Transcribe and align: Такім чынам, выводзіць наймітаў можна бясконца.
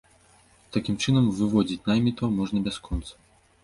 Такім 0.77 0.95
чынам, 1.03 1.29
выводзіць 1.37 1.81
наймітаў 1.93 2.37
можна 2.43 2.57
бясконца. 2.69 3.13